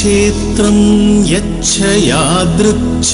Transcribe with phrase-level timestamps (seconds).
[0.00, 0.76] क्षेत्रं
[1.30, 3.10] यच्छ यादृच्छ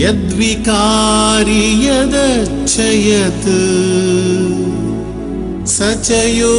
[0.00, 3.48] यद्विकारि यदच्छयत्
[5.74, 6.58] स च यो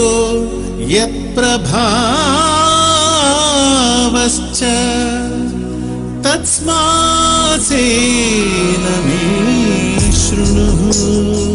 [0.94, 1.46] यत्प्रभावश्च
[6.26, 7.76] तस्मासेन
[9.06, 9.22] मे
[10.24, 11.55] शृणुः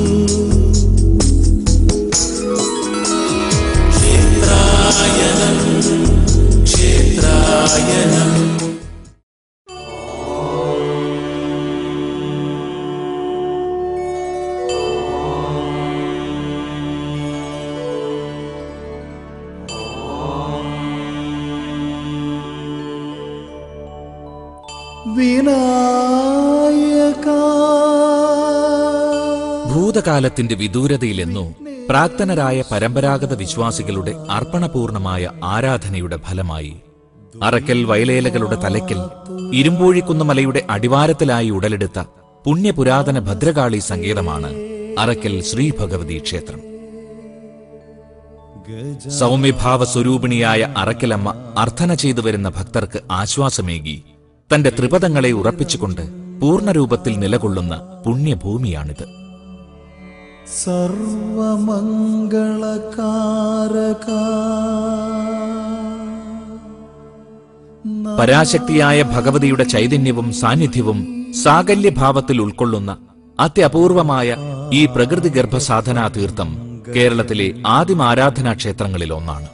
[29.70, 31.44] ഭൂതകാലത്തിന്റെ വിദൂരതയിലെന്നോ
[31.88, 36.72] പ്രാക്തനരായ പരമ്പരാഗത വിശ്വാസികളുടെ അർപ്പണപൂർണമായ ആരാധനയുടെ ഫലമായി
[37.34, 39.00] അറക്കൽ വയലേലകളുടെ തലയ്ക്കൽ
[39.52, 42.00] ഇരുമ്പൂഴിക്കുന്ന മലയുടെ അടിവാരത്തിലായി ഉടലെടുത്ത
[42.46, 44.50] പുണ്യപുരാതന ഭദ്രകാളി സങ്കേതമാണ്
[44.98, 46.60] അറക്കൽ ശ്രീ ഭഗവതി ക്ഷേത്രം.
[49.08, 54.04] സൗമ്യഭാവ സ്വരൂപിണിയായ അറക്കലമ്മ അർത്ഥന ചെയ്തു വരുന്ന ഭക്തർക്ക് ആശ്വാസമേകി
[54.54, 56.02] തന്റെ ത്രിപദങ്ങളെ ഉറപ്പിച്ചുകൊണ്ട്
[56.40, 59.06] പൂർണരൂപത്തിൽ നിലകൊള്ളുന്ന പുണ്യഭൂമിയാണിത്.
[60.64, 61.70] സർവമംഗളകാരക
[68.18, 72.96] പരാശക്തിയായ ഭഗവതിയുടെ ചൈതന്യവും സാന്നിധ്യവും സാകല്യഭാവത്തിൽ ഉൾക്കൊള്ളുന്ന
[73.40, 74.36] അത്യപൂർവമായ
[74.72, 79.48] ഈ പ്രകൃതി ഗർഭസാധനാ തീർത്ഥം കേരളത്തിലെ ആദിമ ആരാധനാ ക്ഷേത്രങ്ങളിൽ ഒന്നാണ്.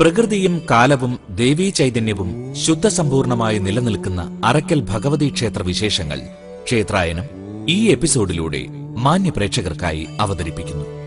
[0.00, 6.20] പ്രകൃതിയും കാലവും ദേവീ ചൈതന്യവും ശുദ്ധസമ്പൂർണമായി നിലനിൽക്കുന്ന അറക്കൽ ഭഗവതി ക്ഷേത്ര വിശേഷങ്ങൾ
[6.64, 7.24] ക്ഷേത്രായനം
[7.68, 8.66] ഈ എപ്പിസോഡിലൂടെ
[8.98, 11.01] മാന്യ പ്രേക്ഷകർക്കായി അവതരിപ്പിക്കുന്നു.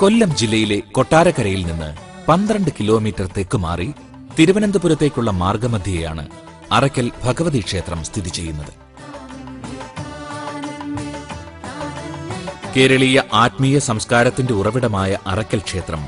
[0.00, 1.94] കൊല്ലം ജില്ലയിലെ കൊട്ടാരക്കരയിൽ നിന്ന്
[2.28, 3.92] പന്ത്രണ്ട് കിലോമീറ്റർ തെക്ക് മാറി
[4.38, 6.28] തിരുവനന്തപുരത്തേക്കുള്ള മാർഗമധ്യയാണ്
[6.72, 8.72] അറക്കൽ ഭഗവതി ക്ഷേത്രം സ്ഥിതി ചെയ്യുന്നത്.
[12.76, 16.02] കേരളീയ ആത്മീയ സംസ്കാരത്തിന്റെ ഉറവിടമായ അറക്കൽ ക്ഷേത്രം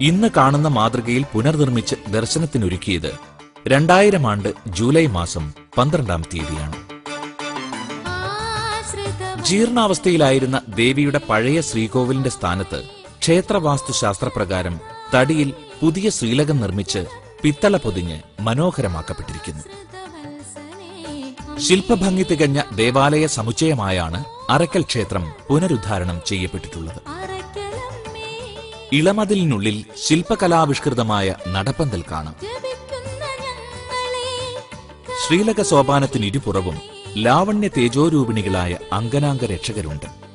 [0.00, 3.12] ഇന്ന് കാണുന്ന മാതൃകയിൽ പുനർനിർമ്മിച്ച് ദർശനത്തിനൊരുക്കിയത്
[3.68, 6.76] രണ്ടായിരം ആണ്ട് ജൂലൈ മാസം പന്ത്രണ്ടാം തീയതിയാണ്.
[9.42, 12.80] ജീർണാവസ്ഥയിലായിരുന്ന ദേവിയുടെ പഴയ ശ്രീകോവിലിന്റെ സ്ഥാനത്ത്
[13.26, 14.74] ക്ഷേത്രവാസ്തുശാസ്ത്രപ്രകാരം
[15.14, 17.00] തടിയിൽ പുതിയ ശ്രീലകം നിർമ്മിച്ച്
[17.42, 19.64] പിത്തള പൊതിഞ്ഞ് മനോഹരമാക്കപ്പെട്ടിരിക്കുന്നു.
[21.58, 27.00] ശില്പഭംഗി തികഞ്ഞ ദേവാലയ സമുച്ചയമായാണ് അറക്കൽ ക്ഷേത്രം പുനരുദ്ധാരണം ചെയ്യപ്പെട്ടിട്ടുള്ളത്.
[28.92, 32.36] ഇളമതിലിനുള്ളിൽ ശില്പകലാവിഷ്കൃതമായ നടപ്പന്തൽ കാണാം.
[35.24, 36.78] ശ്രീലക സോപാനത്തിനിരുപുറവും
[37.16, 40.25] ലാവണ്യ തേജോരൂപിണികളായ അങ്കനാംഗ രക്ഷകരുണ്ട്.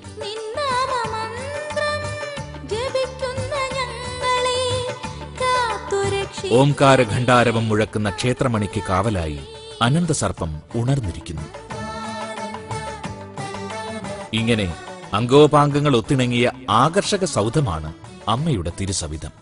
[6.60, 9.40] ഓംകാര ഘണ്ടാരവം മുഴക്കുന്ന ക്ഷേത്രമണിക്ക് കാവലായി
[9.82, 11.46] അനന്തസർപ്പം ഉണർന്നിരിക്കുന്നു.
[14.34, 14.74] ഇങ്ങനെ
[15.14, 17.94] അംഗോപാംഗങ്ങൾ ഒത്തിണങ്ങിയ ആകർഷക സൗധമാണ്
[18.28, 19.41] അമ്മയുടെ തിരുസവിധം.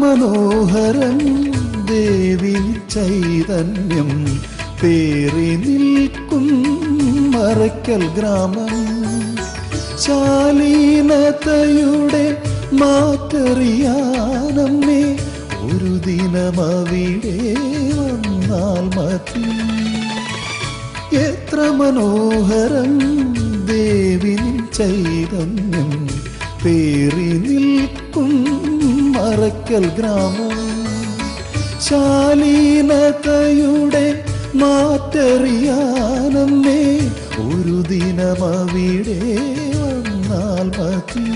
[0.00, 1.18] മനോഹരം
[1.90, 2.56] ദേവി
[2.94, 4.10] ചൈതന്യം
[4.80, 6.46] പേറി നിൽക്കും
[7.34, 8.72] മറയ്ക്കൽ ഗ്രാമം.
[10.04, 11.06] ശാലീനതയുടെ
[12.80, 13.82] മാറ്ററിയാനമ്മേ
[15.66, 17.36] ഒരു ദിനമവിടെ
[17.98, 19.46] വന്നാൽ മതി.
[21.26, 22.92] എത്ര മനോഹരം
[23.72, 24.36] ദേവി
[24.78, 25.90] ചൈതന്യം
[26.64, 28.03] പേറി നിൽക്കും
[29.24, 30.84] മറക്കൽ ഗ്രാമം.
[31.80, 34.24] ശാലീനതയുടെ
[34.54, 37.00] മാറ്ററിയാനമ്മേ
[37.38, 39.36] ഒരു ദിനമവിടെ
[39.80, 41.30] വന്നാൽ മതി.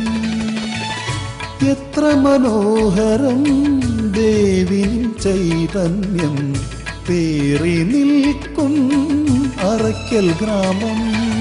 [1.71, 3.45] എത്ര മനോഹരം
[4.13, 6.55] ദേവി ചൈതന്യം
[7.09, 8.75] പേറി നിൽക്കും
[9.61, 11.38] അറയ്ക്കൽ ഗ്രാമം.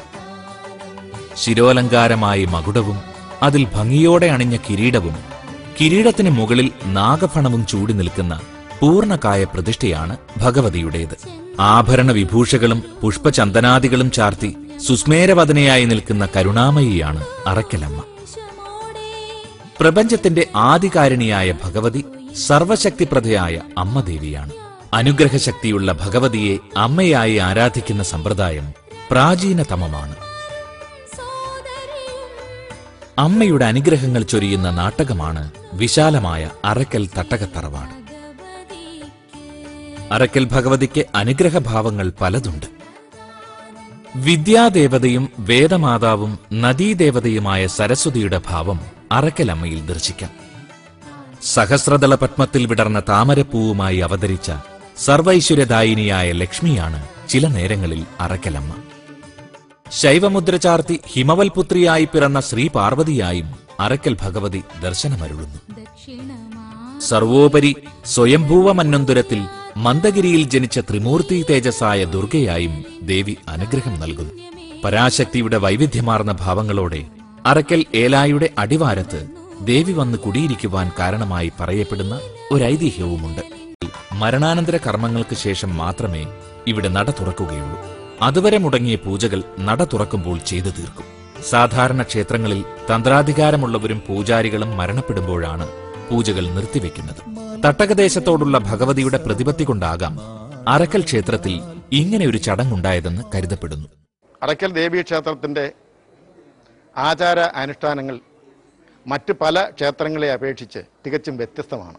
[1.36, 2.98] ശിരോലങ്കാരമായ മകുടവും
[3.42, 5.14] അതിൽ ഭംഗിയോടെ അണിഞ്ഞ കിരീടവും
[5.80, 11.16] കിരീടത്തിന് മുകളിൽ നാഗഫണവും ചൂടി നിൽക്കുന്ന പൂർണകായ പ്രതിഷ്ഠയാണ് ഭഗവതിയുടേത്.
[11.60, 14.56] ആഭരണ വിഭൂഷകളും പുഷ്പചന്ദനാദികളും ചാർത്തി
[14.86, 18.02] സുസ്മേരവദനയായി നിൽക്കുന്ന കരുണാമയിയാണ് അറക്കലമ്മ
[19.80, 22.04] പ്രപഞ്ചത്തിന്റെ ആദികാരിണിയായ ഭഗവതി
[22.46, 24.52] സർവശക്തിപ്രദയായ അമ്മദേവിയാണ്.
[24.94, 28.72] അനുഗ്രഹശക്തിയുള്ള ഭഗവതിയെ അമ്മയായി ആരാധിക്കുന്ന സമ്പ്രദായം
[29.10, 30.16] പ്രാചീനതമമാണ്.
[33.18, 38.05] അമ്മയുടെ അനുഗ്രഹങ്ങൾ ചൊരിയുന്ന നാട്ടകമാണ് വിശാലമായ അറക്കൽ തട്ടകത്തറവാട്.
[40.12, 42.66] അറക്കൽ ഭഗവതിക്ക് അനുഗ്രഹഭാവങ്ങൾ പലതുണ്ട്.
[44.16, 48.80] വിദ്യാദേവതയും വേദമാതാവും നദീദേവതയുമായ സരസ്വതിയുടെ ഭാവം
[49.12, 50.30] അറക്കലമ്മയിൽ ദർശിക്കാം.
[51.42, 54.52] സഹസ്രദള പത്മത്തിൽ വിടർന്ന താമരപ്പൂവുമായി അവതരിച്ച
[54.98, 58.72] സർവൈശ്വര്യദായിനിയായ ലക്ഷ്മിയാണ് ചില നേരങ്ങളിൽ അറക്കലമ്മ.
[59.90, 65.60] ശൈവമുദ്ര ചാർത്തി ഹിമവൽപുത്രിയായി പിറന്ന ശ്രീ പാർവതിയായും അറക്കൽ ഭഗവതി ദർശനമരുളുന്നു.
[67.00, 69.46] സർവോപരി സ്വയംഭൂവ മന്നന്തുരത്തിൽ
[69.84, 74.34] മന്ദഗിരിയിൽ ജനിച്ച ത്രിമൂർത്തി തേജസ്സായ ദുർഗയായും ദേവി അനുഗ്രഹം നൽകുന്നു.
[74.84, 77.00] പരാശക്തിയുടെ വൈവിധ്യമാർന്ന ഭാവങ്ങളോടെ
[77.46, 79.20] അറക്കൽ ഏലായുടെ അടിവാരത്ത്
[79.60, 82.20] ദേവി വന്ന് കുടിയിരിക്കുവാൻ കാരണമായി പറയപ്പെടുന്ന
[82.52, 83.42] ഒരു ഐതിഹ്യവുമുണ്ട്
[84.12, 86.26] മരണാനന്തര കർമ്മങ്ങൾക്ക് ശേഷം മാത്രമേ
[86.66, 87.78] ഇവിടെ നട തുറക്കുകയുള്ളൂ.
[88.22, 91.06] അതുവരെ മുടങ്ങിയ പൂജകൾ നട തുറക്കുമ്പോൾ ചെയ്തു തീർക്കും.
[91.50, 95.66] സാധാരണ ക്ഷേത്രങ്ങളിൽ തന്ത്രാധികാരമുള്ളവരും പൂജാരികളും മരണപ്പെടുമ്പോഴാണ്
[96.10, 97.22] പൂജകൾ നിർത്തിവെക്കുന്നത്.
[97.66, 100.20] തട്ടകദേശത്തോടുള്ള ഭഗവതിയുടെ പ്രതിപത്തി കൊണ്ടാകാം
[100.68, 101.54] അറക്കൽ ക്ഷേത്രത്തിൽ
[101.92, 103.88] ഇങ്ങനെ ഒരു ചടങ്ങുണ്ടായതെന്ന് കരുതപ്പെടുന്നു.
[104.42, 105.72] അറക്കൽ ദേവീ ക്ഷേത്രത്തിന്റെ
[106.96, 108.20] ആചാര അനുഷ്ഠാനങ്ങൾ
[109.06, 111.98] മറ്റ് പല ക്ഷേത്രങ്ങളെ അപേക്ഷിച്ച് തികച്ചും വ്യത്യസ്തമാണ്.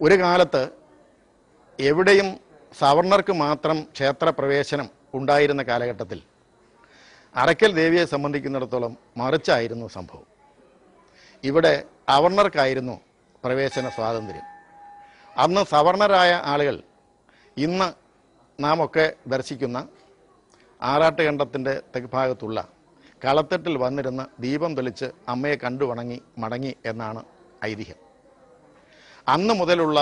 [0.00, 0.68] ഒരു കാലത്ത്
[1.78, 2.40] എവിടെയും
[2.78, 6.20] സവർണർക്ക് മാത്രം ക്ഷേത്രപ്രവേശനം ഉണ്ടായിരുന്ന കാലഘട്ടത്തിൽ
[7.36, 10.26] അറക്കൽ ദേവിയെ സംബന്ധിക്കുന്നിടത്തോളം മറിച്ചായിരുന്നു സംഭവം.
[11.44, 12.96] ഇവിടെ അവർണർക്കായിരുന്നു
[13.44, 14.46] പ്രവേശന സ്വാതന്ത്ര്യം.
[15.36, 16.76] അന്ന് സവർണരായ ആളുകൾ
[17.56, 17.88] ഇന്ന്
[18.58, 19.78] നാം ഒക്കെ ദർശിക്കുന്ന
[20.82, 22.58] ആറാട്ടുകണ്ടത്തിന്റെ തെക്ക് ഭാഗത്തുള്ള
[23.24, 27.22] കളത്തെട്ടിൽ വന്നിരുന്ന് ദീപം തെളിച്ച് അമ്മയെ കണ്ടു വണങ്ങി മടങ്ങി എന്നാണ്
[27.64, 27.98] ഐതിഹ്യം.
[29.28, 29.98] അന്ന് മുതലുള്ള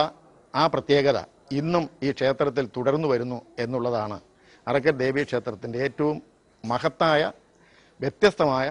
[0.54, 1.18] ആ പ്രത്യേകത
[1.52, 4.18] ഇന്നും ഈ ക്ഷേത്രത്തിൽ തുടർന്നു വരുന്നു എന്നുള്ളതാണ്
[4.66, 6.16] അറക്കൽ ദേവീ ക്ഷേത്രത്തിന്റെ ഏറ്റവും
[6.64, 7.32] മഹത്തായ
[8.00, 8.66] വ്യത്യസ്തമായ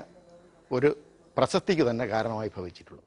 [0.72, 0.90] ഒരു
[1.38, 3.06] പ്രശസ്തിക്ക് തന്നെ കാരണമായി ഭവിച്ചിട്ടുള്ളത്.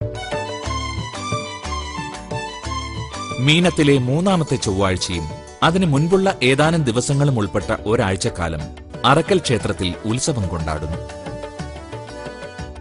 [3.46, 5.26] മീനത്തിലെ മൂന്നാമത്തെ ചൊവ്വാഴ്ചയും
[5.62, 8.62] അതിനു മുൻപുള്ള ഏതാനും ദിവസങ്ങളും ഉൾപ്പെട്ട ഒരാഴ്ചക്കാലം
[9.04, 10.98] അറക്കൽ ക്ഷേത്രത്തിൽ ഉത്സവം കൊണ്ടാടുന്നു.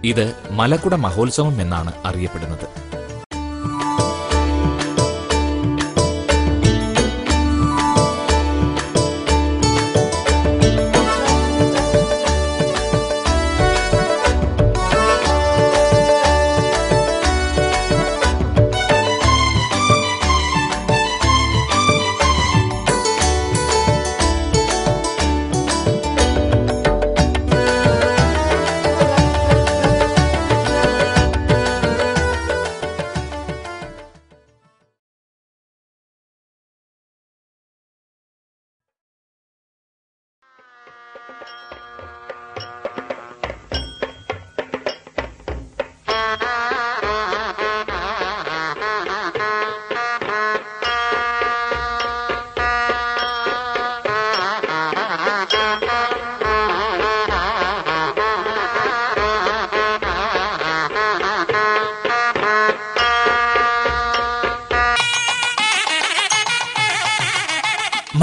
[0.04, 2.68] ഇത് മലക്കുട മഹോത്സവം എന്നാണ് അറിയപ്പെടുന്നത്.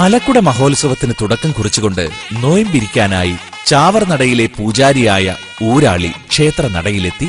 [0.07, 2.03] മലക്കുട മഹോത്സവത്തിന് തുടക്കം കുറിച്ചുകൊണ്ട്
[2.43, 3.33] നോയമ്പിരിക്കാനായി
[3.65, 5.33] ചാവർനടയിലെ പൂജാരിയായ
[5.69, 7.27] ഊരാളി ക്ഷേത്ര നടയിലെത്തി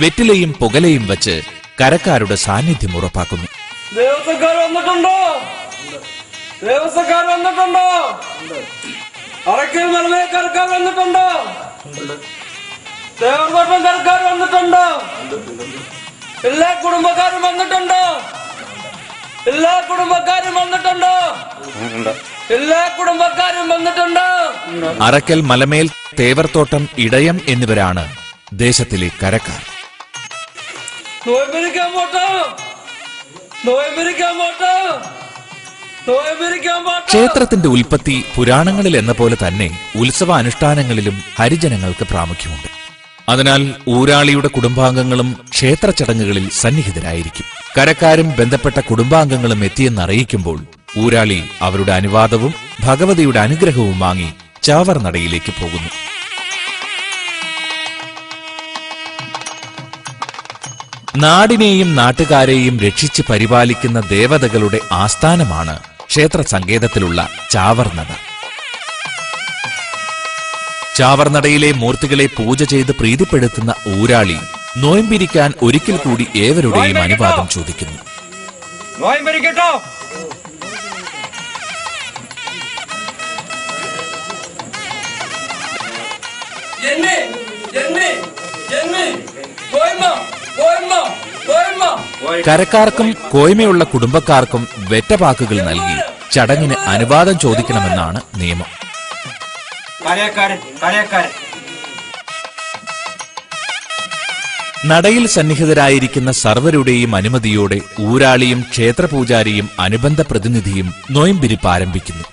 [0.00, 1.34] വെറ്റിലയും പുകലയും വച്ച്
[1.80, 3.48] കരക്കാരുടെ സാന്നിധ്യം ഉറപ്പാക്കുന്നു.
[16.50, 18.02] എല്ലാ കുടുംബക്കാരും വന്നിട്ടുണ്ടോ?
[19.46, 21.14] എല്ലാ കുടുംബക്കാരും വന്നിട്ടുണ്ടോ?
[22.54, 25.04] എല്ലാ കുടുംബക്കാരും വന്നിട്ടുണ്ടോ?
[25.04, 28.16] അറക്കൽ മലമേൽ തേവർത്തോട്ടം ഇടയം എന്നിവരാണ്
[28.52, 29.62] ദേശത്തിലെ കരക്കാർ.
[31.28, 32.56] നോയമ്പിരിക്കാൻ പോട്ടോ.
[33.64, 34.98] നോയമ്പിരിക്കാൻ പോട്ടോ.
[36.12, 37.06] നോയമ്പിരിക്കാൻ പോട്ടോ.
[37.06, 42.83] ക്ഷേത്രത്തിന്റെ ഉൽപ്പത്തി പുരാണങ്ങളിൽ എന്ന പോലെ തന്നെ ഉത്സവ അനുഷ്ഠാനങ്ങളിലും ഹരിജനങ്ങൾക്ക് പ്രാമുഖ്യമുണ്ട്.
[43.28, 47.46] അതിനാൽ ഊരാളിയുടെ കുടുംബാംഗങ്ങളും ക്ഷേത്ര ചടങ്ങുകളിൽ സന്നിഹിതരായിരിക്കും.
[47.78, 50.58] കരക്കാരും ബന്ധപ്പെട്ട കുടുംബാംഗങ്ങളും എത്തിയെന്നറിയിക്കുമ്പോൾ
[50.98, 52.52] ഊരാളി അവരുടെ അനുവാദവും
[52.82, 54.28] ഭഗവതിയുടെ അനുഗ്രഹവും വാങ്ങി
[54.62, 55.90] ചാവർ നടയിലേക്ക് പോകുന്നു.
[61.16, 68.10] നാടിനെയും നാട്ടുകാരെയും രക്ഷിച്ച് പരിപാലിക്കുന്ന ദേവതകളുടെ ആസ്ഥാനമാണ് ക്ഷേത്ര സങ്കേതത്തിലുള്ള ചാവർനട
[70.96, 74.36] ചാവർനടയിലെ മൂർത്തികളെ പൂജ ചെയ്ത് പ്രീതിപ്പെടുത്തുന്ന ഊരാളി
[74.76, 77.98] നോയമ്പിരിക്കാൻ ഒരിക്കൽ കൂടി ഏവരുടെയും അനുവാദം ചോദിക്കുന്നു.
[92.46, 95.96] കരക്കാർക്കും കോയ്മയുള്ള കുടുംബക്കാർക്കും വെറ്റപാക്കുകൾ നൽകി
[96.30, 98.70] ചടങ്ങിന് അനുവാദം ചോദിക്കണമെന്നാണ് നിയമം.
[104.86, 112.26] നടയിൽ സന്നിഹിതരായിരിക്കുന്ന സർവരുടെയും അനുമതിയോടെ ഊരാളിയും ക്ഷേത്രപൂജാരിയും അനുബന്ധ പ്രതിനിധിയും നോയമ്പിരിപ്പ് ആരംഭിക്കുന്നു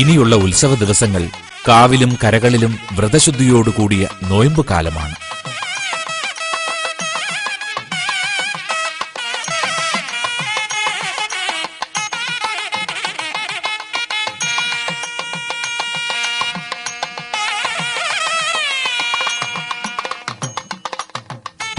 [0.00, 1.22] ഇനിയുള്ള ഉത്സവ ദിവസങ്ങൾ
[1.68, 5.16] കാവിലും കരകളിലും വ്രതശുദ്ധിയോടുകൂടിയ നോയമ്പ് കാലമാണ്.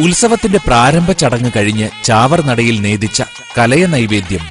[0.03, 3.23] ഉത്സവത്തിന്റെ പ്രാരംഭ ചടങ്ങ് കഴിഞ്ഞ് ചാവർ നടയിൽ നേദിച്ച
[3.57, 4.43] കലയ നൈവേദ്യം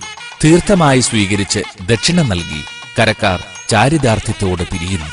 [0.44, 2.60] തീർത്ഥമായി സ്വീകരിച്ച് ദക്ഷിണ നൽകി.
[2.98, 5.10] കരക്കാർ ചാരിതാർത്ഥ്യത്തോട് പിരിയുന്നു.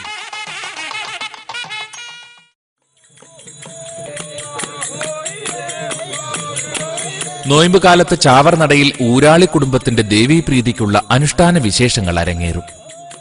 [7.48, 12.64] നോയമ്പുകാലത്ത് ചാവർ നടയിൽ ഊരാളി കുടുംബത്തിന്റെ ദേവീപ്രീതിക്കുള്ള അനുഷ്ഠാന വിശേഷങ്ങൾ അരങ്ങേറും.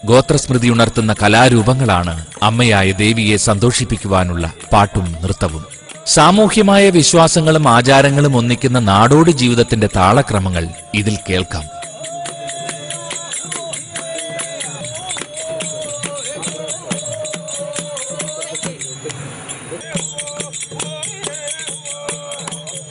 [0.04, 5.73] ഗോത്രസ്മൃതി ഉണർത്തുന്ന കലാരൂപങ്ങളാണ് അമ്മയായ ദേവിയെ സന്തോഷിപ്പിക്കുവാനുള്ള പാട്ടും നൃത്തവും.
[6.06, 11.64] സാമൂഹ്യമായ വിശ്വാസങ്ങളും ആചാരങ്ങളും ഒന്നിക്കുന്ന നാടോടി ജീവിതത്തിന്റെ താളക്രമങ്ങൾ ഇതിൽ കേൾക്കാം.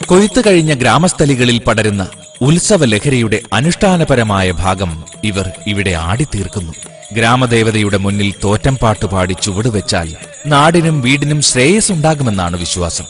[0.05, 2.07] കൊയ്ത്തു കഴിഞ്ഞ ഗ്രാമസ്ഥലികളിൽ പടരുന്ന
[2.41, 6.73] ഉത്സവലഹരിയുടെ അനുഷ്ഠാനപരമായ ഭാഗം ഇവർ ഇവിടെ ആടിത്തീർക്കുന്നു.
[7.13, 10.15] ഗ്രാമദേവതയുടെ മുന്നിൽ തോറ്റം പാട്ടുപാടി ചുവടുവെച്ചാൽ
[10.45, 13.05] നാടിനും വീടിനും ശ്രേയസ് ഉണ്ടാകുമെന്നാണ് വിശ്വാസം.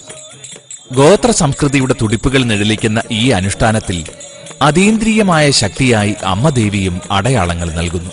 [0.94, 4.04] ഗോത്ര സംസ്കൃതിയുടെ തുടിപ്പുകൾ നിഴലിക്കുന്ന ഈ അനുഷ്ഠാനത്തിൽ
[4.62, 8.12] അതീന്ദ്രിയമായ ശക്തിയായി അമ്മദേവിയും അടയാളങ്ങൾ നൽകുന്നു.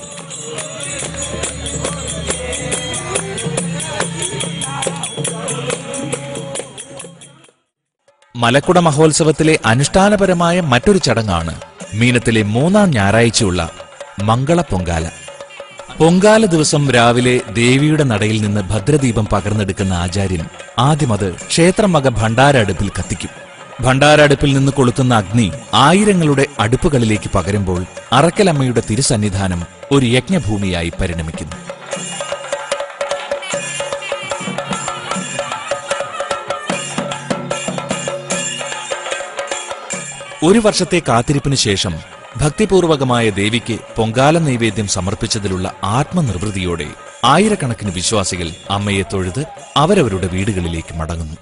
[8.37, 11.61] മലക്കുട മഹോത്സവത്തിലെ അനുഷ്ഠാനപരമായ മറ്റൊരു ചടങ്ങാണ്
[11.95, 13.71] മീനത്തിലെ മൂന്നാം ഞായറാഴ്ചയുള്ള
[14.23, 15.07] മംഗള പൊങ്കാല.
[16.01, 20.45] പൊങ്കാല ദിവസം രാവിലെ ദേവിയുടെ നടയിൽ നിന്ന് ഭദ്രദീപം പകർന്നെടുക്കുന്ന ആചാര്യൻ
[20.79, 23.33] ആദ്യം അത് ക്ഷേത്രമക ഭണ്ഡാരടുപ്പിൽ കത്തിക്കും.
[23.81, 31.59] ഭണ്ഡാരടുപ്പിൽ നിന്ന് കൊളുത്തുന്ന അഗ്നി ആയിരങ്ങളുടെ അടുപ്പുകളിലേക്ക് പകരുമ്പോൾ അറക്കലമ്മയുടെ തിരുസന്നിധാനം ഒരു യജ്ഞഭൂമിയായി പരിണമിക്കുന്നു.
[40.49, 41.95] ഒരു വർഷത്തെ കാത്തിരിപ്പിന് ശേഷം
[42.39, 46.87] ഭക്തിപൂർവകമായ ദേവിക്ക് പൊങ്കാല നൈവേദ്യം സമർപ്പിച്ചതിലുള്ള ആത്മനിർവൃതിയോടെ
[47.25, 49.47] ആയിരക്കണക്കിന് വിശ്വാസികൾ അമ്മയെ തൊഴുത്
[49.77, 51.37] അവരവരുടെ വീടുകളിലേക്ക് മടങ്ങുന്നു.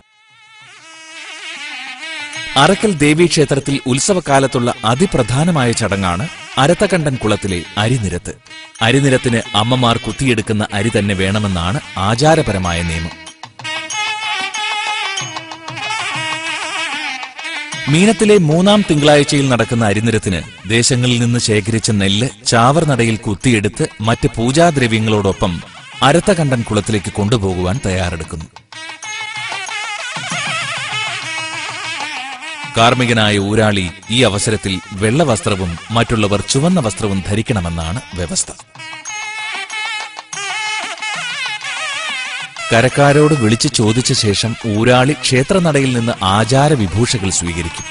[2.57, 6.29] അറക്കൽ ദേവീക്ഷേത്രത്തിൽ ഉത്സവകാലത്തുള്ള അതിപ്രധാനമായ ചടങ്ങാണ്
[6.59, 8.35] അരത്തകണ്ഠൻ കുളത്തിലെ അരിനിരത്ത്.
[8.83, 13.28] അരിനിരത്തിന് അമ്മമാർ കുത്തിയെടുക്കുന്ന അരി തന്നെ വേണമെന്നാണ് ആചാരപരമായ നിയമം.
[17.93, 25.63] മീനത്തിലെ മൂന്നാം തിങ്കളാഴ്ചയിൽ നടക്കുന്ന അരിനിരത്തിന് ദേശങ്ങളിൽ നിന്ന് ശേഖരിച്ച നെല്ല് ചാവർനടയിൽ കുത്തിയെടുത്ത് മറ്റ് പൂജാദ്രവ്യങ്ങളോടൊപ്പം
[26.03, 28.45] അരത്തകണ്ടൻ കുളത്തിലേക്ക് കൊണ്ടുപോകുവാൻ തയ്യാറെടുക്കുന്നു.
[32.77, 38.51] കാർമ്മികനായ ഊരാളി ഈ അവസരത്തിൽ വെള്ള വസ്ത്രവും മറ്റുള്ളവർ ചുവന്ന വസ്ത്രവും ധരിക്കണമെന്നാണ് വ്യവസ്ഥ.
[42.73, 47.85] കരക്കാരോട് വിളിച്ചു ചോദിച്ച ശേഷം ഊരാളി ക്ഷേത്രനടയിൽ നിന്ന് ആചാര വിഭൂഷകൾ സ്വീകരിക്കും.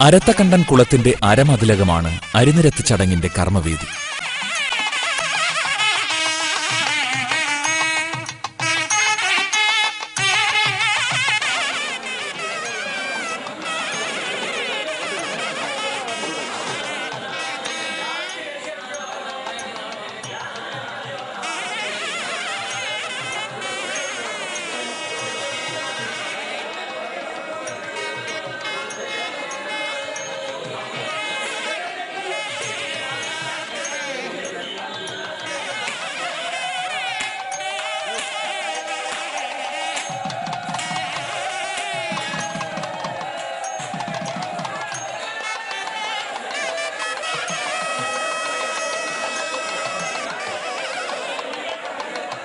[0.00, 3.88] അരത്തക്കണ്ടൻ കുളത്തിന്റെ അരമതിലകമാണ് അരിനിരത്ത് ചടങ്ങിന്റെ കർമ്മവേദി.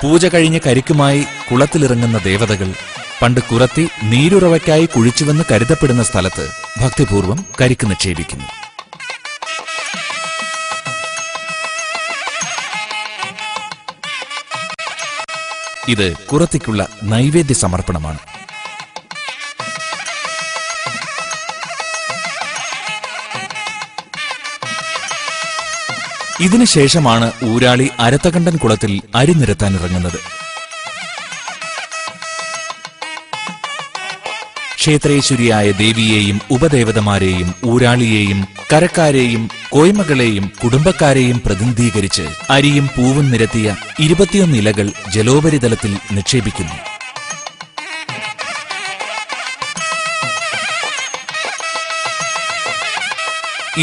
[0.06, 2.68] പൂജ കഴിഞ്ഞ് കരിക്കുമായി കുളത്തിലിറങ്ങുന്ന ദേവതകൾ
[3.22, 6.46] പണ്ട് കുറത്തി നീരുറവയ്ക്കായി കുഴിച്ചുവെന്ന് കരുതപ്പെടുന്ന സ്ഥലത്ത്
[6.82, 8.48] ഭക്തിപൂർവം കരിക്ക് നിക്ഷേപിക്കുന്നു.
[15.94, 18.22] ഇത് കുറത്തിക്കുള്ള നൈവേദ്യ സമർപ്പണമാണ്.
[26.42, 30.18] ഇതിനുശേഷമാണ് ഊരാളി അരത്തകണ്ടൻ കുളത്തിൽ അരി നിരത്താൻ ഇറങ്ങുന്നത്.
[34.76, 46.95] ക്ഷേത്രേശ്വരിയായ ദേവിയെയും ഉപദേവതമാരെയും ഊരാളിയെയും കരക്കാരെയും കോയ്മകളെയും കുടുംബക്കാരെയും പ്രതിനിധീകരിച്ച് അരിയും പൂവും നിരത്തിയ ഇരുപത്തിയൊന്ന് ഇലകൾ ജലോപരിതലത്തിൽ നിക്ഷേപിക്കുന്നു.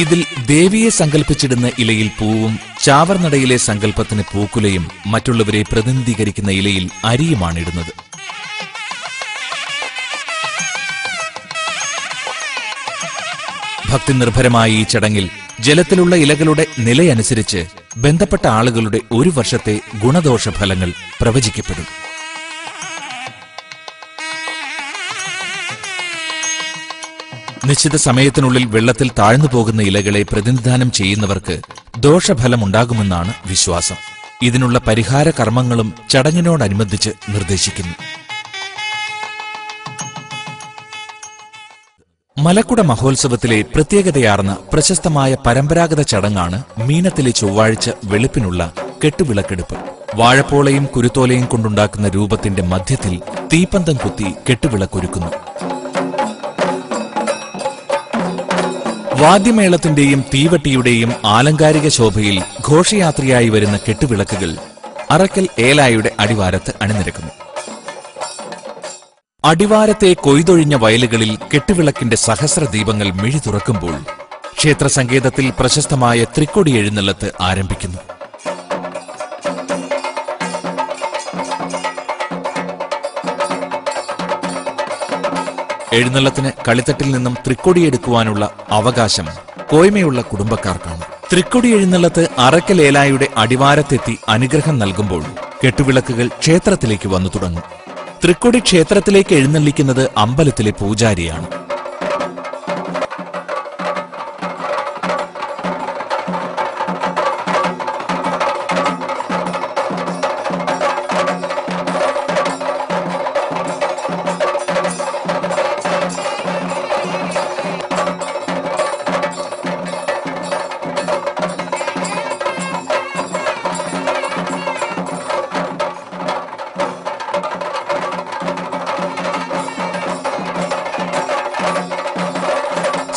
[0.00, 7.92] ഇതിൽ ദേവിയെ സങ്കല്പിച്ചിടുന്ന ഇലയിൽ പൂവും ചാവർനടയിലെ സങ്കല്പത്തിന് പൂക്കുലയും മറ്റുള്ളവരെ പ്രതിനിധീകരിക്കുന്ന ഇലയിൽ അരിയുമാണ് ഇടുന്നത്.
[13.90, 15.28] ഭക്തി നിർഭരമായ ഈ ചടങ്ങിൽ
[15.60, 21.86] ജലത്തിലുള്ള ഇലകളുടെ നിലയനുസരിച്ച് ബന്ധപ്പെട്ട ആളുകളുടെ ഒരു വർഷത്തെ ഗുണദോഷ ഫലങ്ങൾ പ്രവചിക്കപ്പെടും.
[27.64, 31.60] നിശ്ചിത സമയത്തിനുള്ളിൽ വെള്ളത്തിൽ താഴ്ന്നു പോകുന്ന ഇലകളെ പ്രതിനിധാനം ചെയ്യുന്നവർക്ക്
[31.98, 33.94] ദോഷഫലമുണ്ടാകുമെന്നാണ് വിശ്വാസം.
[34.42, 37.94] ഇതിനുള്ള പരിഹാര കർമ്മങ്ങളും ചടങ്ങിനോടനുബന്ധിച്ച് നിർദ്ദേശിക്കുന്നു.
[42.42, 48.72] മലക്കുട മഹോത്സവത്തിലെ പ്രത്യേകതയാർന്ന പ്രശസ്തമായ പരമ്പരാഗത ചടങ്ങാണ് മീനത്തിലെ ചൊവ്വാഴ്ച വെളുപ്പിനുള്ള
[49.04, 49.76] കെട്ടുവിളക്കെടുപ്പ്.
[50.14, 53.22] വാഴപ്പോളയും കുരുത്തോലയും കൊണ്ടുണ്ടാക്കുന്ന രൂപത്തിന്റെ മധ്യത്തിൽ
[53.52, 55.51] തീപ്പന്തം കുത്തി കെട്ടുവിളക്കൊരുക്കുന്നു.
[59.20, 64.56] വാദ്യമേളത്തിന്റെയും തീവട്ടിയുടെയും ആലങ്കാരിക ശോഭയിൽ ഘോഷയാത്രയായി വരുന്ന കെട്ടുവിളക്കുകൾ
[65.10, 67.30] അറക്കൽ ഏലായുടെ അടിവാരത്ത് അണിനിരക്കുന്നു.
[69.44, 73.94] അടിവാരത്തെ കൊയ്തൊഴിഞ്ഞ വയലുകളിൽ കെട്ടുവിളക്കിന്റെ സഹസ്ര ദീപങ്ങൾ മിഴി തുറക്കുമ്പോൾ
[74.58, 77.98] ക്ഷേത്രസങ്കേതത്തിൽ പ്രശസ്തമായ തൃക്കൊടി എഴുന്നള്ളത്ത് ആരംഭിക്കുന്നു.
[85.92, 89.26] എഴുന്നള്ളത്തിന് കളിത്തട്ടിൽ നിന്നും തൃക്കൊടിയെടുക്കുവാനുള്ള അവകാശം
[89.70, 91.02] കോയ്മയുള്ള കുടുംബക്കാർക്കാണ്.
[91.32, 95.24] തൃക്കൊടി എഴുന്നള്ളത്ത് അറക്കലേലായുടെ അടിവാരത്തെത്തി അനുഗ്രഹം നൽകുമ്പോൾ
[95.64, 97.62] കെട്ടുവിളക്കുകൾ ക്ഷേത്രത്തിലേക്ക് വന്നു തുടങ്ങും.
[98.24, 101.46] തൃക്കൊടി ക്ഷേത്രത്തിലേക്ക് എഴുന്നള്ളിക്കുന്നത് അമ്പലത്തിലെ പൂജാരിയാണ്.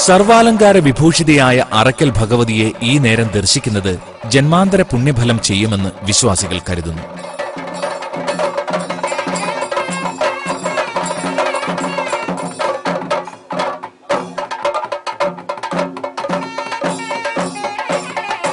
[0.05, 3.93] സർവാലങ്കാര വിഭൂഷിതയായ അറക്കൽ ഭഗവതിയെ ഈ നേരം ദർശിക്കുന്നത്
[4.27, 7.03] ജന്മാന്തര പുണ്യഫലം ചെയ്യുമെന്ന് വിശ്വാസികൾ കരുതുന്നു.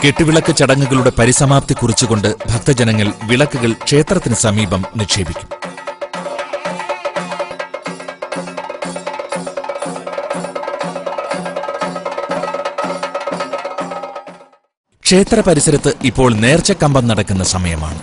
[0.05, 5.52] കെട്ടുവിളക്ക് ചടങ്ങുകളുടെ പരിസമാപ്തി കുറിച്ചുകൊണ്ട് ഭക്തജനങ്ങൾ വിളക്കുകൾ ക്ഷേത്രത്തിന് സമീപം നിക്ഷേപിക്കും.
[15.12, 18.01] ക്ഷേത്ര പരിസരത്ത് ഇപ്പോൾ നേർച്ചക്കമ്പം നടക്കുന്ന സമയമാണ്.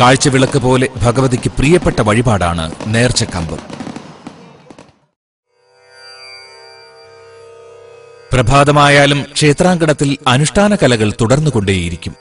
[0.00, 3.71] കാഴ്ചവിളക്ക് പോലെ ഭഗവതിക്ക് പ്രിയപ്പെട്ട വഴിപാടാണ് നേർച്ചക്കമ്പം.
[8.32, 12.14] പ്രഭാതമായാലും ക്ഷേത്രാങ്കണത്തിൽ അനുഷ്ഠാന കലകൾ തുടർന്നുകൊണ്ടേയിരിക്കും.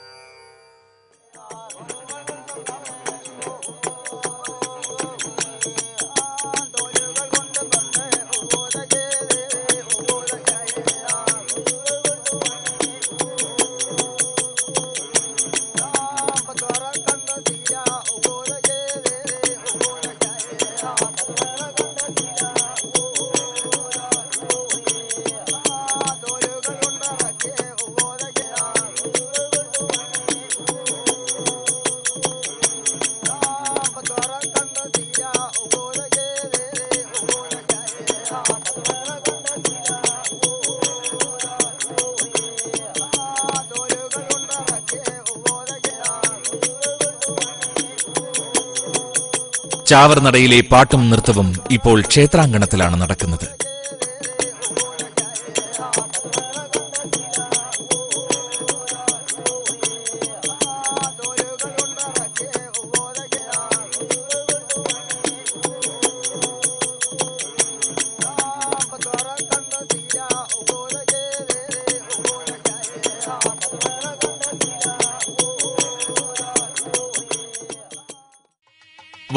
[49.92, 53.48] ചാവർനടയിലെ പാട്ടും നൃത്തവും ഇപ്പോൾ ക്ഷേത്രാങ്കണത്തിലാണ് നടക്കുന്നത്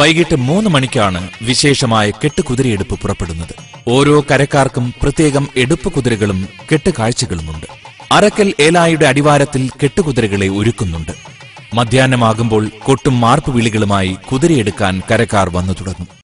[0.05, 3.55] വൈകിട്ട് മൂന്ന് മണിക്കാണ് വിശേഷമായ കെട്ടുകുതിരയെടുപ്പ് പുറപ്പെടുന്നത്.
[3.89, 7.67] ഓരോ കരക്കാർക്കും പ്രത്യേകം എടുപ്പ് കുതിരകളും കെട്ടുകാഴ്ചകളുമുണ്ട്.
[8.13, 11.13] അരക്കൽ ഏലായുടെ അടിവാരത്തിൽ കെട്ടുകുതിരകളെ ഒരുക്കുന്നുണ്ട്.
[11.75, 16.24] മധ്യാഹ്നമാകുമ്പോൾ കൊട്ടും മാർപ്പ് വിളികളുമായി കുതിരയെടുക്കാൻ കരക്കാർ വന്നു തുടങ്ങും.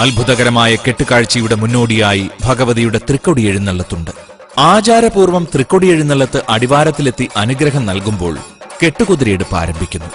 [0.00, 4.10] അത്ഭുതകരമായ കെട്ടുകാഴ്ചയുടെ മുന്നോടിയായി ഭഗവതിയുടെ തൃക്കൊടി എഴുന്നള്ളത്തുണ്ട്.
[4.58, 8.38] ആചാരപൂർവം തൃക്കൊടി എഴുന്നള്ളത്ത് അടിവാരത്തിലെത്തി അനുഗ്രഹം നൽകുമ്പോൾ
[8.84, 10.10] കെട്ടുകുതിരയെടുപ്പ് ആരംഭിക്കുന്നു.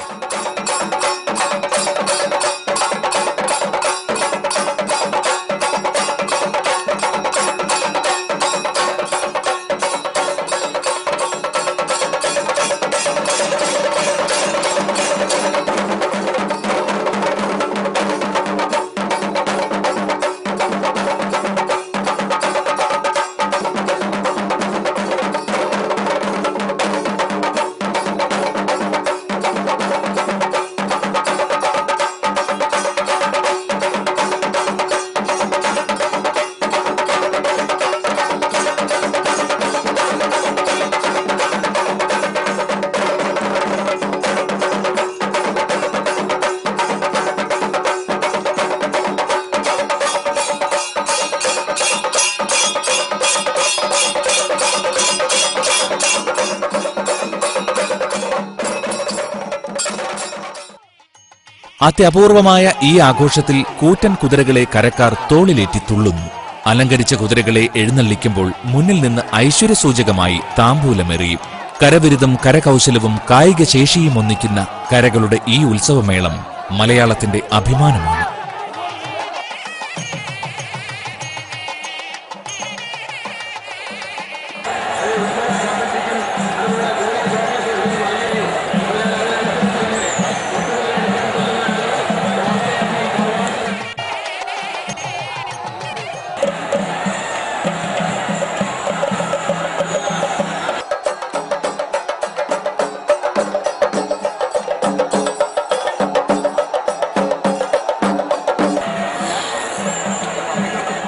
[61.85, 66.27] അത്യപൂർവമായ ഈ ആഘോഷത്തിൽ കൂറ്റൻ കുതിരകളെ കരക്കാർ തോളിലേറ്റി തുള്ളുന്നു.
[66.67, 71.41] അലങ്കരിച്ച കുതിരകളെ എഴുന്നള്ളിക്കുമ്പോൾ മുന്നിൽ നിന്ന് ഐശ്വര്യസൂചകമായി താമ്പൂലമെറിയും
[71.83, 74.59] കരവിരുതും കരകൗശലവും കായിക ശേഷിയും ഒന്നിക്കുന്ന
[74.93, 76.35] കരകളുടെ ഈ ഉത്സവമേളം
[76.71, 78.14] മലയാളത്തിന്റെ അഭിമാനമാണ്.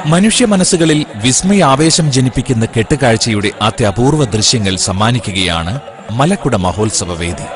[0.07, 5.73] മനുഷ്യ മനസ്സുകളിൽ വിസ്മയാവേശം ജനിപ്പിക്കുന്ന കെട്ടുകാഴ്ചയുടെ അത്യപൂർവ ദൃശ്യങ്ങൾ സമ്മാനിക്കുകയാണ്
[6.11, 7.47] മലക്കുട മഹോത്സവ വേദി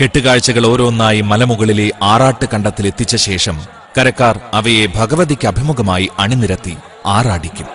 [0.00, 3.56] കെട്ടുകാഴ്ചകൾ ഓരോന്നായി മലമുകളിലെ ആറാട്ട് കണ്ടത്തിൽ എത്തിച്ച ശേഷം
[3.98, 6.74] കരക്കാർ അവയെ ഭഗവതിക്ക് അഭിമുഖമായി അണിനിരത്തി
[7.06, 7.68] ആറാടിക്കും.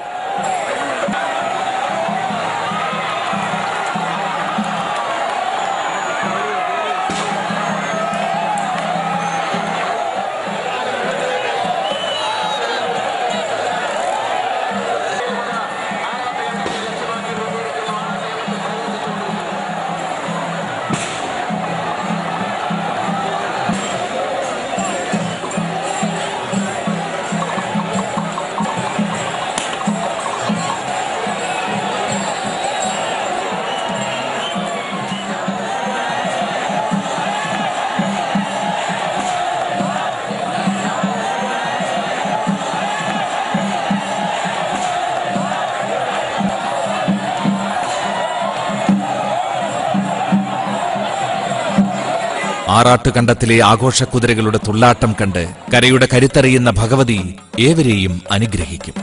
[52.82, 57.17] ആറാട്ടുകണ്ടത്തിലെ ആഘോഷക്കുതിരകളുടെ തുള്ളാട്ടം കണ്ട് കരയുടെ കരുത്തറിയുന്ന ഭഗവതി
[57.60, 58.96] ഏവരെയും അനുഗ്രഹിക്കും.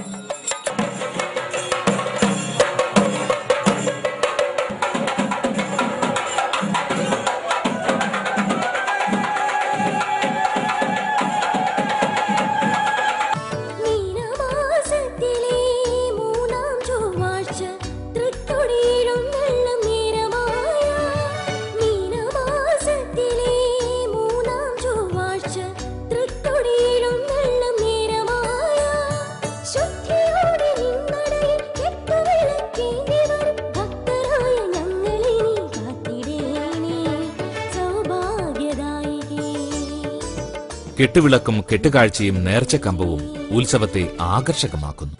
[41.08, 45.14] കെട്ടുവിളക്കും കെട്ടുകാഴ്ചയും നേർച്ചക്കമ്പവും ഉത്സവത്തെ ആകർഷകമാക്കുന്നു.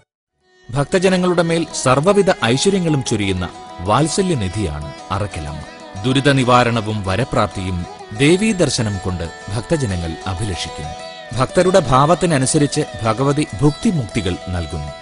[0.71, 3.49] ഭക്തജനങ്ങളുടെ മേൽ സർവവിധ ഐശ്വര്യങ്ങളും ചൊരിയുന്ന
[3.81, 5.63] വാത്സല്യനിധിയാണ് അറക്കലമ്മ.
[6.05, 7.87] ദുരിത നിവാരണവും വരപ്രാപ്തിയും
[8.19, 9.25] ദേവീ ദർശനം കൊണ്ട്
[9.57, 10.93] ഭക്തജനങ്ങൾ അഭിലഷിക്കുന്നു.
[11.39, 14.93] ഭക്തരുടെ ഭാവത്തിനനുസരിച്ച് ഭഗവതി ഭുക്തിമുക്തികൾ നൽകുന്നു.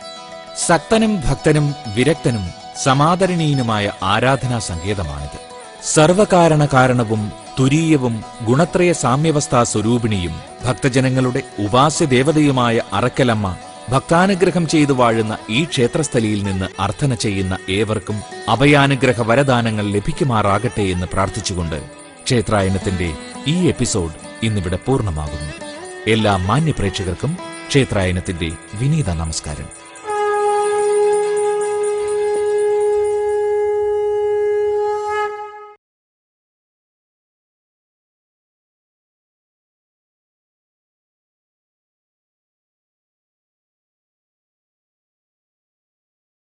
[0.66, 2.46] സക്തനും ഭക്തനും വിരക്തനും
[2.82, 5.40] സമാദരണീയനുമായ ആരാധനാ സങ്കേതമാണിത്
[5.84, 8.14] സർവകാരണ കാരണവും തുരീയവും
[8.44, 13.56] ഗുണത്രയ സാമ്യവസ്ഥാ സ്വരൂപിണിയും ഭക്തജനങ്ങളുടെ ഉപാസ്യദേവതയുമായ അറക്കലമ്മ
[13.88, 18.16] ഭക്താനുഗ്രഹം ചെയ്തു വാഴുന്ന ഈ ക്ഷേത്രസ്ഥലിയിൽ നിന്ന് അർത്ഥന ചെയ്യുന്ന ഏവർക്കും
[18.48, 21.78] അഭയാനുഗ്രഹ വരദാനങ്ങൾ ലഭിക്കുമാറാകട്ടെ എന്ന് പ്രാർത്ഥിച്ചുകൊണ്ട്
[22.24, 23.08] ക്ഷേത്രായനത്തിന്റെ
[23.46, 25.52] ഈ എപ്പിസോഡ് ഇന്നിവിടെ പൂർണമാകുന്നു.
[26.08, 27.32] എല്ലാ മാന്യപ്രേക്ഷകർക്കും
[27.68, 29.68] ക്ഷേത്രായനത്തിന്റെ വിനീത നമസ്കാരം.